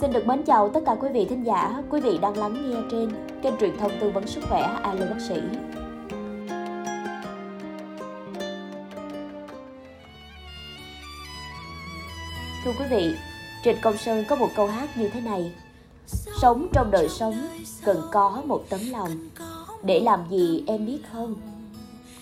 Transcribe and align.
Xin 0.00 0.12
được 0.12 0.26
mến 0.26 0.42
chào 0.42 0.68
tất 0.68 0.80
cả 0.86 0.96
quý 1.00 1.08
vị 1.12 1.26
thính 1.30 1.46
giả, 1.46 1.82
quý 1.90 2.00
vị 2.00 2.18
đang 2.22 2.36
lắng 2.36 2.70
nghe 2.70 2.76
trên 2.90 3.10
kênh 3.42 3.54
truyền 3.60 3.78
thông 3.78 3.92
tư 4.00 4.10
vấn 4.10 4.26
sức 4.26 4.40
khỏe 4.48 4.62
Alo 4.82 5.06
Bác 5.06 5.20
sĩ. 5.28 5.34
Thưa 12.64 12.72
quý 12.78 12.84
vị, 12.90 13.14
Trịnh 13.64 13.76
Công 13.82 13.96
Sơn 13.96 14.24
có 14.28 14.36
một 14.36 14.48
câu 14.56 14.66
hát 14.66 14.88
như 14.96 15.08
thế 15.08 15.20
này 15.20 15.52
Sống 16.40 16.68
trong 16.72 16.90
đời 16.90 17.08
sống 17.08 17.34
cần 17.84 18.02
có 18.12 18.42
một 18.46 18.64
tấm 18.68 18.80
lòng 18.90 19.10
Để 19.82 20.00
làm 20.00 20.20
gì 20.30 20.64
em 20.66 20.86
biết 20.86 20.98
không? 21.12 21.34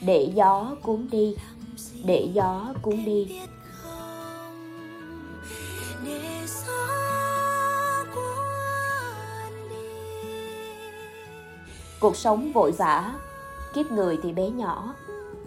Để 0.00 0.30
gió 0.34 0.76
cuốn 0.82 1.08
đi 1.10 1.36
Để 2.04 2.28
gió 2.34 2.74
cuốn 2.82 3.04
đi 3.04 3.40
Cuộc 12.00 12.16
sống 12.16 12.52
vội 12.52 12.72
vã, 12.72 13.14
kiếp 13.74 13.92
người 13.92 14.18
thì 14.22 14.32
bé 14.32 14.50
nhỏ, 14.50 14.94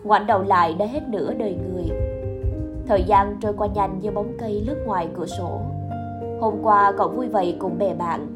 ngoảnh 0.03 0.27
đầu 0.27 0.43
lại 0.43 0.73
đã 0.73 0.85
hết 0.85 1.09
nửa 1.09 1.33
đời 1.33 1.57
người. 1.73 1.97
Thời 2.87 3.03
gian 3.03 3.37
trôi 3.41 3.53
qua 3.57 3.67
nhanh 3.67 3.99
như 4.01 4.11
bóng 4.11 4.31
cây 4.39 4.63
lướt 4.67 4.83
ngoài 4.85 5.07
cửa 5.17 5.25
sổ. 5.25 5.61
Hôm 6.41 6.53
qua 6.63 6.91
cậu 6.97 7.09
vui 7.09 7.27
vầy 7.27 7.55
cùng 7.59 7.77
bè 7.77 7.93
bạn, 7.93 8.27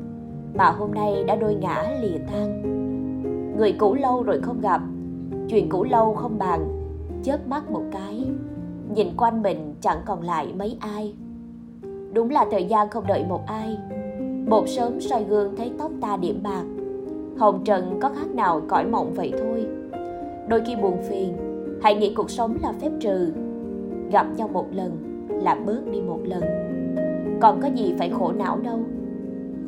mà 0.54 0.70
hôm 0.70 0.94
nay 0.94 1.24
đã 1.24 1.36
đôi 1.36 1.56
ngã 1.56 1.84
lìa 2.02 2.18
tan. 2.32 2.62
Người 3.58 3.72
cũ 3.72 3.94
lâu 3.94 4.24
rồi 4.24 4.42
không 4.42 4.62
gặp, 4.62 4.82
chuyện 5.50 5.70
cũ 5.70 5.84
lâu 5.84 6.16
không 6.16 6.38
bàn, 6.38 6.82
chớp 7.24 7.48
mắt 7.48 7.72
một 7.72 7.84
cái, 7.92 8.26
nhìn 8.94 9.08
quanh 9.18 9.42
mình 9.42 9.76
chẳng 9.82 10.02
còn 10.06 10.22
lại 10.22 10.54
mấy 10.58 10.78
ai. 10.80 11.16
Đúng 12.14 12.30
là 12.30 12.46
thời 12.52 12.66
gian 12.66 12.90
không 12.90 13.08
đợi 13.08 13.26
một 13.30 13.42
ai, 13.48 13.78
một 14.48 14.64
sớm 14.68 15.02
soi 15.02 15.24
gương 15.24 15.56
thấy 15.56 15.72
tóc 15.80 15.92
ta 16.02 16.18
điểm 16.18 16.44
bạc, 16.44 16.64
hồng 17.38 17.62
trần 17.66 18.00
có 18.02 18.10
khác 18.10 18.28
nào 18.36 18.62
cõi 18.68 18.86
mộng 18.86 19.14
vậy 19.14 19.34
thôi? 19.40 19.68
Đôi 20.48 20.62
khi 20.66 20.76
buồn 20.76 20.98
phiền, 21.10 21.34
hãy 21.82 21.96
nghĩ 21.96 22.14
cuộc 22.14 22.30
sống 22.30 22.58
là 22.62 22.74
phép 22.82 22.92
trừ. 23.00 23.34
Gặp 24.12 24.28
nhau 24.38 24.48
một 24.48 24.66
lần 24.72 24.92
là 25.44 25.56
bớt 25.66 25.82
đi 25.92 26.02
một 26.02 26.20
lần. 26.24 26.44
Còn 27.42 27.62
có 27.62 27.68
gì 27.76 27.94
phải 27.98 28.10
khổ 28.10 28.32
não 28.32 28.58
đâu. 28.64 28.80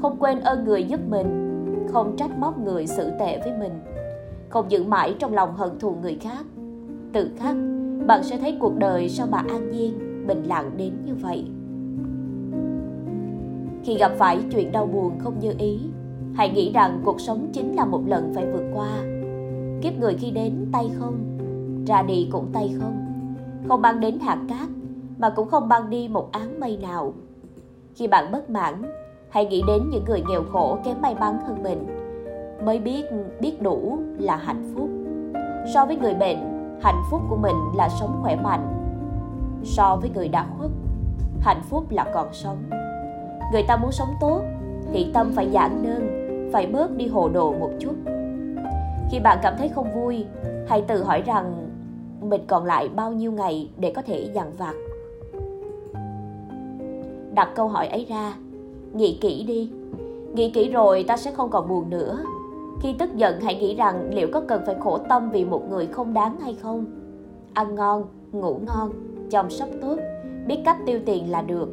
Không 0.01 0.17
quên 0.19 0.39
ơn 0.39 0.63
người 0.65 0.83
giúp 0.83 0.99
mình, 1.09 1.49
không 1.87 2.15
trách 2.17 2.37
móc 2.37 2.59
người 2.59 2.87
xử 2.87 3.09
tệ 3.19 3.39
với 3.39 3.51
mình. 3.59 3.71
Không 4.49 4.71
giữ 4.71 4.83
mãi 4.83 5.15
trong 5.19 5.33
lòng 5.33 5.55
hận 5.55 5.79
thù 5.79 5.95
người 6.01 6.17
khác. 6.21 6.45
Tự 7.13 7.29
khắc, 7.37 7.55
bạn 8.07 8.23
sẽ 8.23 8.37
thấy 8.37 8.57
cuộc 8.59 8.77
đời 8.77 9.09
sao 9.09 9.27
mà 9.31 9.37
an 9.37 9.71
nhiên, 9.71 9.93
bình 10.27 10.43
lặng 10.43 10.71
đến 10.77 10.93
như 11.05 11.13
vậy. 11.15 11.45
Khi 13.83 13.97
gặp 13.97 14.11
phải 14.17 14.39
chuyện 14.51 14.71
đau 14.71 14.85
buồn 14.85 15.19
không 15.19 15.39
như 15.39 15.53
ý 15.57 15.79
hãy 16.35 16.49
nghĩ 16.49 16.71
rằng 16.71 17.01
cuộc 17.05 17.21
sống 17.21 17.49
chính 17.53 17.75
là 17.75 17.85
một 17.85 18.01
lần 18.07 18.31
phải 18.35 18.45
vượt 18.45 18.63
qua. 18.73 18.89
Kiếp 19.81 19.99
người 19.99 20.15
khi 20.19 20.31
đến, 20.31 20.67
tay 20.71 20.91
không. 20.99 21.15
Ra 21.87 22.01
đi 22.01 22.29
cũng 22.31 22.47
tay 22.53 22.75
không. 22.79 23.05
Không 23.67 23.81
mang 23.81 23.99
đến 23.99 24.19
hạt 24.19 24.37
cát, 24.49 24.69
mà 25.17 25.29
cũng 25.29 25.49
không 25.49 25.69
mang 25.69 25.89
đi 25.89 26.07
một 26.07 26.31
áng 26.31 26.59
mây 26.59 26.77
nào. 26.81 27.13
Khi 27.95 28.07
bạn 28.07 28.31
bất 28.31 28.49
mãn, 28.49 28.73
hãy 29.29 29.45
nghĩ 29.45 29.63
đến 29.67 29.81
những 29.91 30.05
người 30.05 30.23
nghèo 30.29 30.43
khổ 30.51 30.77
kém 30.83 31.01
may 31.01 31.15
mắn 31.15 31.37
hơn 31.47 31.63
mình, 31.63 31.87
mới 32.65 32.79
biết 32.79 33.05
biết 33.39 33.61
đủ 33.61 33.99
là 34.17 34.35
hạnh 34.35 34.73
phúc. 34.75 34.89
So 35.73 35.85
với 35.85 35.95
người 35.95 36.13
bệnh, 36.13 36.37
hạnh 36.81 37.01
phúc 37.11 37.21
của 37.29 37.37
mình 37.37 37.55
là 37.77 37.89
sống 37.99 38.19
khỏe 38.21 38.35
mạnh. 38.35 38.67
So 39.63 39.95
với 40.01 40.09
người 40.09 40.27
đã 40.27 40.45
khuất, 40.57 40.71
hạnh 41.39 41.61
phúc 41.69 41.83
là 41.89 42.05
còn 42.13 42.27
sống. 42.31 42.57
Người 43.51 43.63
ta 43.67 43.77
muốn 43.77 43.91
sống 43.91 44.09
tốt, 44.21 44.41
thì 44.93 45.11
tâm 45.13 45.31
phải 45.35 45.47
giản 45.51 45.83
đơn 45.83 46.22
phải 46.53 46.67
bớt 46.67 46.97
đi 46.97 47.07
hồ 47.07 47.29
đồ 47.29 47.53
một 47.53 47.69
chút. 47.79 47.95
Khi 49.11 49.19
bạn 49.19 49.37
cảm 49.41 49.53
thấy 49.57 49.69
không 49.69 49.91
vui, 49.93 50.25
hãy 50.67 50.81
tự 50.81 51.03
hỏi 51.03 51.21
rằng 51.25 51.69
mình 52.21 52.41
còn 52.47 52.65
lại 52.65 52.89
bao 52.95 53.11
nhiêu 53.11 53.31
ngày 53.31 53.69
để 53.77 53.91
có 53.91 54.01
thể 54.01 54.29
dằn 54.33 54.51
vặt. 54.57 54.73
Đặt 57.33 57.49
câu 57.55 57.67
hỏi 57.67 57.87
ấy 57.87 58.05
ra, 58.09 58.33
nghĩ 58.93 59.17
kỹ 59.21 59.43
đi. 59.47 59.71
Nghĩ 60.33 60.49
kỹ 60.49 60.69
rồi 60.69 61.03
ta 61.07 61.17
sẽ 61.17 61.31
không 61.31 61.49
còn 61.49 61.67
buồn 61.67 61.89
nữa. 61.89 62.19
Khi 62.81 62.95
tức 62.99 63.15
giận, 63.15 63.41
hãy 63.41 63.55
nghĩ 63.55 63.75
rằng 63.75 64.09
liệu 64.13 64.27
có 64.33 64.41
cần 64.47 64.61
phải 64.65 64.75
khổ 64.79 64.97
tâm 64.97 65.29
vì 65.31 65.45
một 65.45 65.69
người 65.69 65.85
không 65.85 66.13
đáng 66.13 66.39
hay 66.39 66.55
không? 66.61 66.85
Ăn 67.53 67.75
ngon, 67.75 68.03
ngủ 68.31 68.59
ngon, 68.65 68.91
chăm 69.29 69.49
sóc 69.49 69.69
tốt, 69.81 69.95
biết 70.47 70.57
cách 70.65 70.77
tiêu 70.85 70.99
tiền 71.05 71.31
là 71.31 71.41
được. 71.41 71.69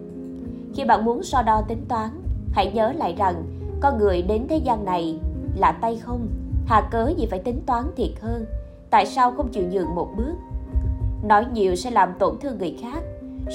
Khi 0.74 0.84
bạn 0.84 1.04
muốn 1.04 1.22
so 1.22 1.42
đo 1.42 1.62
tính 1.68 1.84
toán, 1.88 2.10
hãy 2.52 2.72
nhớ 2.74 2.92
lại 2.92 3.14
rằng 3.18 3.59
con 3.80 3.98
người 3.98 4.22
đến 4.22 4.46
thế 4.48 4.56
gian 4.56 4.84
này 4.84 5.20
là 5.56 5.72
tay 5.72 5.96
không? 5.96 6.28
Hà 6.66 6.88
cớ 6.90 7.12
gì 7.16 7.26
phải 7.30 7.38
tính 7.38 7.60
toán 7.66 7.84
thiệt 7.96 8.10
hơn? 8.20 8.44
Tại 8.90 9.06
sao 9.06 9.32
không 9.32 9.48
chịu 9.48 9.64
nhường 9.72 9.94
một 9.94 10.08
bước? 10.16 10.34
Nói 11.22 11.46
nhiều 11.52 11.74
sẽ 11.74 11.90
làm 11.90 12.12
tổn 12.18 12.38
thương 12.40 12.58
người 12.58 12.76
khác, 12.82 13.02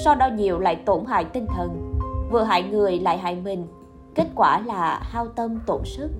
so 0.04 0.14
đo 0.14 0.28
nhiều 0.28 0.58
lại 0.58 0.76
tổn 0.76 1.04
hại 1.04 1.24
tinh 1.24 1.46
thần. 1.46 1.92
Vừa 2.30 2.42
hại 2.42 2.62
người 2.62 2.98
lại 2.98 3.18
hại 3.18 3.36
mình, 3.44 3.66
kết 4.14 4.26
quả 4.34 4.60
là 4.60 5.00
hao 5.02 5.28
tâm 5.28 5.58
tổn 5.66 5.80
sức. 5.84 6.10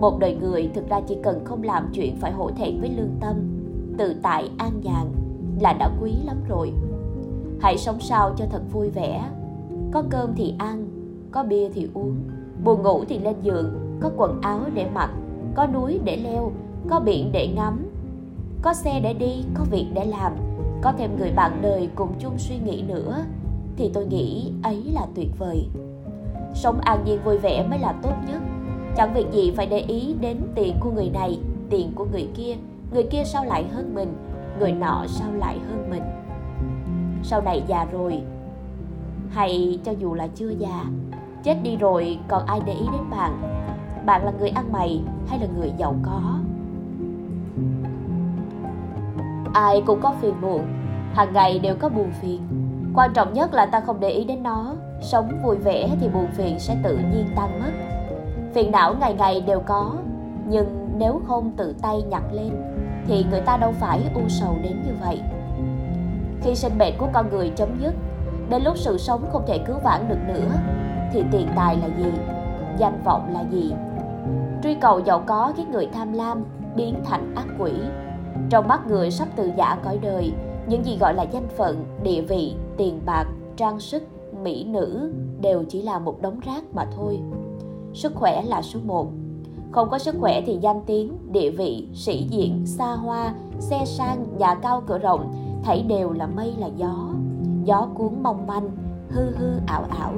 Một 0.00 0.18
đời 0.18 0.38
người 0.40 0.70
thực 0.74 0.88
ra 0.88 1.00
chỉ 1.08 1.16
cần 1.22 1.44
không 1.44 1.62
làm 1.62 1.90
chuyện 1.92 2.16
phải 2.20 2.32
hổ 2.32 2.50
thẹn 2.50 2.80
với 2.80 2.90
lương 2.96 3.16
tâm, 3.20 3.36
tự 3.98 4.14
tại 4.22 4.50
an 4.58 4.80
nhàn 4.82 5.12
là 5.60 5.72
đã 5.72 5.90
quý 6.02 6.12
lắm 6.24 6.36
rồi. 6.48 6.72
Hãy 7.60 7.78
sống 7.78 8.00
sao 8.00 8.34
cho 8.36 8.44
thật 8.50 8.62
vui 8.72 8.90
vẻ 8.90 9.24
có 9.92 10.02
cơm 10.10 10.34
thì 10.36 10.54
ăn, 10.58 10.88
có 11.30 11.42
bia 11.42 11.68
thì 11.68 11.88
uống. 11.94 12.16
Buồn 12.64 12.82
ngủ 12.82 13.04
thì 13.08 13.18
lên 13.18 13.34
giường, 13.42 13.98
có 14.00 14.10
quần 14.16 14.40
áo 14.40 14.60
để 14.74 14.86
mặc, 14.94 15.10
có 15.54 15.66
núi 15.66 16.00
để 16.04 16.16
leo, 16.16 16.52
có 16.90 17.00
biển 17.00 17.32
để 17.32 17.48
ngắm, 17.56 17.86
có 18.62 18.74
xe 18.74 19.00
để 19.00 19.14
đi, 19.14 19.44
có 19.54 19.64
việc 19.70 19.86
để 19.94 20.04
làm, 20.04 20.32
có 20.82 20.92
thêm 20.98 21.18
người 21.18 21.32
bạn 21.36 21.58
đời 21.62 21.88
cùng 21.94 22.12
chung 22.18 22.38
suy 22.38 22.58
nghĩ 22.58 22.82
nữa, 22.88 23.24
thì 23.76 23.90
tôi 23.94 24.06
nghĩ 24.06 24.52
ấy 24.62 24.82
là 24.94 25.06
tuyệt 25.14 25.28
vời. 25.38 25.68
Sống 26.54 26.80
an 26.80 27.04
nhiên 27.04 27.18
vui 27.24 27.38
vẻ 27.38 27.66
mới 27.70 27.78
là 27.78 27.94
tốt 28.02 28.14
nhất. 28.28 28.42
Chẳng 28.96 29.14
việc 29.14 29.26
gì 29.32 29.52
phải 29.56 29.66
để 29.66 29.78
ý 29.78 30.14
đến 30.20 30.36
tiền 30.54 30.76
của 30.80 30.90
người 30.90 31.10
này, 31.10 31.38
tiền 31.70 31.92
của 31.94 32.06
người 32.12 32.28
kia. 32.34 32.54
Người 32.92 33.02
kia 33.02 33.22
sao 33.24 33.44
lại 33.44 33.64
hơn 33.72 33.94
mình, 33.94 34.14
người 34.58 34.72
nọ 34.72 35.04
sao 35.08 35.32
lại 35.32 35.58
hơn 35.68 35.90
mình? 35.90 36.02
Sau 37.22 37.42
này 37.42 37.62
già 37.66 37.86
rồi 37.92 38.22
hay 39.30 39.78
cho 39.84 39.92
dù 39.92 40.14
là 40.14 40.26
chưa 40.34 40.50
già, 40.50 40.84
chết 41.42 41.56
đi 41.62 41.76
rồi 41.76 42.18
còn 42.28 42.46
ai 42.46 42.60
để 42.66 42.72
ý 42.72 42.86
đến 42.92 43.10
bạn? 43.10 43.42
Bạn 44.06 44.24
là 44.24 44.32
người 44.38 44.48
ăn 44.48 44.72
mày 44.72 45.02
hay 45.28 45.38
là 45.38 45.46
người 45.58 45.72
giàu 45.78 45.94
có? 46.02 46.20
Ai 49.54 49.82
cũng 49.86 50.00
có 50.00 50.14
phiền 50.20 50.34
muộn, 50.40 50.62
hàng 51.14 51.32
ngày 51.32 51.58
đều 51.58 51.76
có 51.76 51.88
buồn 51.88 52.10
phiền. 52.20 52.40
Quan 52.94 53.12
trọng 53.14 53.32
nhất 53.32 53.54
là 53.54 53.66
ta 53.66 53.80
không 53.80 54.00
để 54.00 54.10
ý 54.10 54.24
đến 54.24 54.42
nó. 54.42 54.74
Sống 55.02 55.28
vui 55.44 55.56
vẻ 55.56 55.88
thì 56.00 56.08
buồn 56.08 56.26
phiền 56.32 56.58
sẽ 56.58 56.76
tự 56.82 56.96
nhiên 56.96 57.26
tan 57.36 57.60
mất. 57.60 57.72
Phiền 58.54 58.70
não 58.70 58.94
ngày 59.00 59.14
ngày 59.14 59.40
đều 59.40 59.60
có, 59.60 59.96
nhưng 60.48 60.88
nếu 60.98 61.20
không 61.26 61.52
tự 61.56 61.74
tay 61.82 62.02
nhặt 62.02 62.22
lên, 62.32 62.50
thì 63.06 63.24
người 63.30 63.40
ta 63.40 63.56
đâu 63.56 63.72
phải 63.72 64.00
u 64.14 64.28
sầu 64.28 64.56
đến 64.62 64.82
như 64.86 64.92
vậy. 65.00 65.20
Khi 66.42 66.54
sinh 66.54 66.78
mệnh 66.78 66.94
của 66.98 67.08
con 67.12 67.30
người 67.30 67.50
chấm 67.56 67.68
dứt 67.80 67.94
đến 68.50 68.62
lúc 68.62 68.78
sự 68.78 68.98
sống 68.98 69.24
không 69.32 69.42
thể 69.46 69.58
cứu 69.58 69.76
vãn 69.84 70.08
được 70.08 70.18
nữa, 70.28 70.50
thì 71.12 71.22
tiền 71.32 71.48
tài 71.56 71.76
là 71.76 71.86
gì? 71.98 72.10
Danh 72.78 73.02
vọng 73.04 73.32
là 73.32 73.44
gì? 73.50 73.72
Truy 74.62 74.74
cầu 74.74 75.00
giàu 75.04 75.22
có 75.26 75.52
khiến 75.56 75.70
người 75.70 75.88
tham 75.92 76.12
lam 76.12 76.44
biến 76.76 76.94
thành 77.04 77.34
ác 77.34 77.46
quỷ. 77.58 77.72
Trong 78.50 78.68
mắt 78.68 78.86
người 78.86 79.10
sắp 79.10 79.28
từ 79.36 79.50
giả 79.56 79.78
cõi 79.84 79.98
đời, 80.02 80.32
những 80.66 80.84
gì 80.84 80.96
gọi 80.98 81.14
là 81.14 81.22
danh 81.22 81.48
phận, 81.56 81.84
địa 82.02 82.20
vị, 82.20 82.54
tiền 82.76 83.00
bạc, 83.06 83.24
trang 83.56 83.80
sức, 83.80 84.02
mỹ 84.42 84.64
nữ 84.64 85.12
đều 85.40 85.64
chỉ 85.68 85.82
là 85.82 85.98
một 85.98 86.22
đống 86.22 86.40
rác 86.40 86.64
mà 86.74 86.86
thôi. 86.96 87.20
Sức 87.94 88.14
khỏe 88.14 88.42
là 88.42 88.62
số 88.62 88.80
một. 88.84 89.06
Không 89.72 89.90
có 89.90 89.98
sức 89.98 90.14
khỏe 90.20 90.42
thì 90.46 90.58
danh 90.60 90.80
tiếng, 90.86 91.18
địa 91.32 91.50
vị, 91.50 91.88
sĩ 91.94 92.26
diện, 92.30 92.66
xa 92.66 92.92
hoa, 92.92 93.34
xe 93.58 93.84
sang, 93.84 94.24
nhà 94.38 94.54
cao, 94.54 94.82
cửa 94.86 94.98
rộng, 94.98 95.32
thảy 95.62 95.82
đều 95.82 96.12
là 96.12 96.26
mây, 96.26 96.54
là 96.58 96.66
gió 96.76 96.94
gió 97.64 97.88
cuốn 97.94 98.22
mong 98.22 98.46
manh, 98.46 98.70
hư 99.08 99.22
hư 99.36 99.46
ảo 99.66 99.84
ảo. 100.00 100.12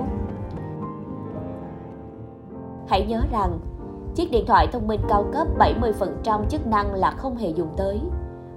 Hãy 2.88 3.06
nhớ 3.06 3.20
rằng, 3.32 3.58
chiếc 4.14 4.30
điện 4.30 4.44
thoại 4.46 4.66
thông 4.72 4.88
minh 4.88 5.00
cao 5.08 5.24
cấp 5.32 5.46
70% 5.58 6.44
chức 6.48 6.66
năng 6.66 6.94
là 6.94 7.10
không 7.10 7.36
hề 7.36 7.48
dùng 7.48 7.68
tới. 7.76 8.00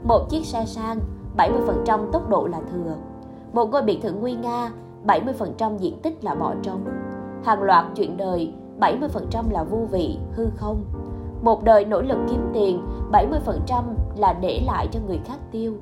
Một 0.04 0.30
chiếc 0.30 0.46
xe 0.46 0.66
sang, 0.66 1.00
70% 1.38 2.12
tốc 2.12 2.30
độ 2.30 2.48
là 2.48 2.62
thừa. 2.72 2.96
Một 3.54 3.66
ngôi 3.66 3.82
biệt 3.82 4.00
thự 4.04 4.12
nguy 4.12 4.36
nga, 4.36 4.72
70% 5.06 5.78
diện 5.78 6.00
tích 6.02 6.24
là 6.24 6.36
bỏ 6.36 6.54
trống. 6.62 6.86
Hàng 7.44 7.64
loạt 7.64 7.86
chuyện 7.96 8.18
đời, 8.18 8.54
70% 8.80 9.52
là 9.52 9.64
vô 9.64 9.78
vị, 9.92 10.18
hư 10.32 10.48
không. 10.56 10.84
Một 11.42 11.64
đời 11.64 11.86
nỗ 11.86 12.02
lực 12.02 12.18
kiếm 12.30 12.50
tiền, 12.54 12.82
70% 13.12 13.84
là 14.18 14.34
để 14.34 14.62
lại 14.66 14.88
cho 14.92 15.00
người 15.08 15.20
khác 15.26 15.38
tiêu. 15.52 15.74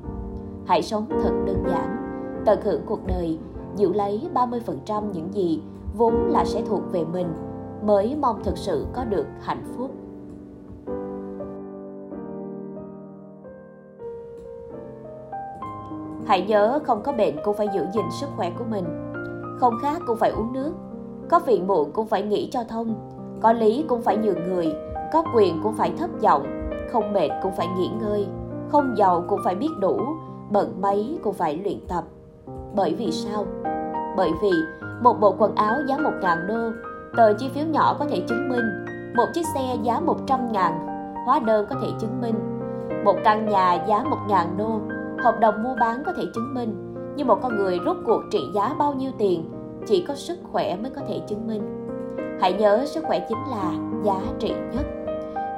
Hãy 0.66 0.82
sống 0.82 1.06
thật 1.22 1.32
đơn 1.46 1.64
giản, 1.70 2.03
tận 2.44 2.60
hưởng 2.62 2.82
cuộc 2.86 3.06
đời, 3.06 3.38
giữ 3.76 3.92
lấy 3.92 4.28
30% 4.34 5.10
những 5.12 5.34
gì 5.34 5.62
vốn 5.96 6.14
là 6.28 6.44
sẽ 6.44 6.62
thuộc 6.66 6.82
về 6.92 7.04
mình 7.04 7.28
mới 7.82 8.16
mong 8.20 8.42
thực 8.44 8.58
sự 8.58 8.86
có 8.92 9.04
được 9.04 9.26
hạnh 9.40 9.64
phúc. 9.76 9.90
Hãy 16.26 16.42
nhớ 16.48 16.78
không 16.84 17.02
có 17.02 17.12
bệnh 17.12 17.34
cũng 17.44 17.56
phải 17.56 17.68
giữ 17.74 17.86
gìn 17.94 18.04
sức 18.20 18.26
khỏe 18.36 18.50
của 18.58 18.64
mình. 18.70 18.84
Không 19.60 19.74
khác 19.82 20.02
cũng 20.06 20.16
phải 20.16 20.30
uống 20.30 20.52
nước. 20.52 20.72
Có 21.28 21.40
phiền 21.40 21.66
muộn 21.66 21.90
cũng 21.92 22.06
phải 22.06 22.22
nghĩ 22.22 22.48
cho 22.52 22.64
thông. 22.64 22.94
Có 23.40 23.52
lý 23.52 23.84
cũng 23.88 24.02
phải 24.02 24.16
nhường 24.16 24.48
người. 24.48 24.74
Có 25.12 25.24
quyền 25.34 25.60
cũng 25.62 25.74
phải 25.74 25.92
thấp 25.98 26.10
giọng. 26.20 26.70
Không 26.92 27.12
mệt 27.12 27.28
cũng 27.42 27.52
phải 27.56 27.66
nghỉ 27.76 27.88
ngơi. 28.00 28.26
Không 28.68 28.94
giàu 28.96 29.24
cũng 29.28 29.40
phải 29.44 29.54
biết 29.54 29.70
đủ. 29.80 29.98
Bận 30.50 30.80
mấy 30.80 31.18
cũng 31.22 31.34
phải 31.34 31.56
luyện 31.56 31.78
tập. 31.88 32.04
Bởi 32.74 32.94
vì 32.94 33.12
sao? 33.12 33.46
Bởi 34.16 34.30
vì 34.42 34.50
một 35.02 35.20
bộ 35.20 35.34
quần 35.38 35.54
áo 35.54 35.74
giá 35.88 35.98
1 35.98 36.10
ngàn 36.22 36.46
đô, 36.46 36.70
tờ 37.16 37.32
chi 37.38 37.50
phiếu 37.54 37.66
nhỏ 37.66 37.96
có 37.98 38.04
thể 38.04 38.22
chứng 38.28 38.48
minh. 38.48 38.84
Một 39.16 39.26
chiếc 39.34 39.46
xe 39.54 39.76
giá 39.82 40.00
100 40.00 40.52
ngàn, 40.52 40.86
hóa 41.26 41.38
đơn 41.38 41.66
có 41.70 41.76
thể 41.82 41.88
chứng 42.00 42.20
minh. 42.20 42.34
Một 43.04 43.16
căn 43.24 43.48
nhà 43.48 43.84
giá 43.88 44.04
1 44.04 44.16
ngàn 44.28 44.56
đô, 44.56 44.80
hợp 45.24 45.40
đồng 45.40 45.62
mua 45.62 45.74
bán 45.80 46.02
có 46.06 46.12
thể 46.12 46.24
chứng 46.34 46.54
minh 46.54 46.94
nhưng 47.16 47.26
một 47.26 47.38
con 47.42 47.56
người 47.56 47.78
rốt 47.84 47.96
cuộc 48.06 48.22
trị 48.30 48.50
giá 48.54 48.74
bao 48.78 48.94
nhiêu 48.94 49.12
tiền 49.18 49.50
chỉ 49.86 50.04
có 50.08 50.14
sức 50.14 50.38
khỏe 50.52 50.76
mới 50.76 50.90
có 50.90 51.02
thể 51.08 51.20
chứng 51.28 51.46
minh 51.46 51.88
hãy 52.40 52.52
nhớ 52.52 52.86
sức 52.86 53.04
khỏe 53.06 53.26
chính 53.28 53.38
là 53.50 53.72
giá 54.04 54.20
trị 54.38 54.54
nhất 54.74 54.86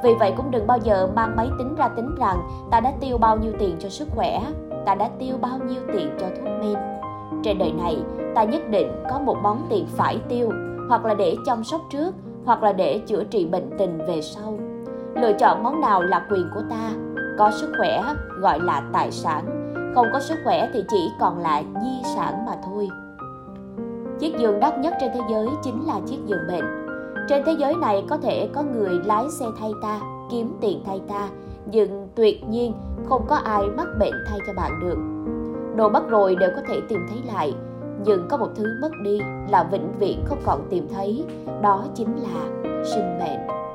vì 0.04 0.14
vậy 0.14 0.32
cũng 0.36 0.50
đừng 0.50 0.66
bao 0.66 0.78
giờ 0.78 1.08
mang 1.14 1.36
máy 1.36 1.48
tính 1.58 1.74
ra 1.74 1.88
tính 1.88 2.14
rằng 2.18 2.48
ta 2.70 2.80
đã 2.80 2.92
tiêu 3.00 3.18
bao 3.18 3.36
nhiêu 3.36 3.52
tiền 3.58 3.76
cho 3.78 3.88
sức 3.88 4.08
khỏe 4.16 4.40
ta 4.86 4.94
đã 4.94 5.08
tiêu 5.18 5.36
bao 5.40 5.58
nhiêu 5.58 5.82
tiền 5.92 6.10
cho 6.20 6.26
thuốc 6.26 6.48
men 6.60 6.95
trên 7.42 7.58
đời 7.58 7.72
này, 7.72 7.96
ta 8.34 8.44
nhất 8.44 8.70
định 8.70 8.92
có 9.10 9.18
một 9.18 9.36
món 9.42 9.66
tiền 9.70 9.86
phải 9.96 10.18
tiêu, 10.28 10.50
hoặc 10.88 11.04
là 11.04 11.14
để 11.14 11.36
chăm 11.46 11.64
sóc 11.64 11.80
trước, 11.90 12.14
hoặc 12.44 12.62
là 12.62 12.72
để 12.72 13.00
chữa 13.06 13.24
trị 13.24 13.46
bệnh 13.46 13.70
tình 13.78 13.98
về 14.08 14.20
sau. 14.22 14.58
Lựa 15.14 15.32
chọn 15.32 15.62
món 15.62 15.80
nào 15.80 16.02
là 16.02 16.26
quyền 16.30 16.48
của 16.54 16.62
ta, 16.70 16.90
có 17.38 17.50
sức 17.50 17.72
khỏe 17.78 18.02
gọi 18.40 18.60
là 18.60 18.82
tài 18.92 19.10
sản, 19.10 19.72
không 19.94 20.06
có 20.12 20.20
sức 20.20 20.38
khỏe 20.44 20.70
thì 20.74 20.84
chỉ 20.88 21.10
còn 21.20 21.38
là 21.38 21.62
di 21.82 22.10
sản 22.16 22.46
mà 22.46 22.52
thôi. 22.64 22.88
Chiếc 24.18 24.38
giường 24.38 24.60
đắt 24.60 24.78
nhất 24.78 24.94
trên 25.00 25.10
thế 25.14 25.20
giới 25.30 25.48
chính 25.62 25.86
là 25.86 26.00
chiếc 26.06 26.18
giường 26.26 26.46
bệnh. 26.48 26.64
Trên 27.28 27.42
thế 27.46 27.52
giới 27.58 27.74
này 27.74 28.04
có 28.08 28.16
thể 28.16 28.48
có 28.54 28.62
người 28.62 29.00
lái 29.04 29.24
xe 29.30 29.46
thay 29.60 29.70
ta, 29.82 30.00
kiếm 30.30 30.56
tiền 30.60 30.82
thay 30.86 31.00
ta, 31.08 31.28
nhưng 31.72 32.08
tuyệt 32.14 32.48
nhiên 32.48 32.72
không 33.08 33.24
có 33.28 33.36
ai 33.36 33.62
mắc 33.76 33.86
bệnh 34.00 34.14
thay 34.28 34.38
cho 34.46 34.52
bạn 34.56 34.80
được 34.80 35.15
đồ 35.76 35.88
mất 35.88 36.08
rồi 36.08 36.36
đều 36.36 36.50
có 36.56 36.62
thể 36.68 36.80
tìm 36.88 37.06
thấy 37.08 37.18
lại. 37.34 37.54
Nhưng 38.04 38.28
có 38.28 38.36
một 38.36 38.48
thứ 38.56 38.64
mất 38.80 38.90
đi 39.02 39.20
là 39.50 39.68
vĩnh 39.72 39.92
viễn 39.98 40.24
không 40.24 40.38
còn 40.44 40.66
tìm 40.70 40.88
thấy, 40.94 41.24
đó 41.62 41.84
chính 41.94 42.16
là 42.22 42.70
sinh 42.84 43.18
mệnh. 43.18 43.65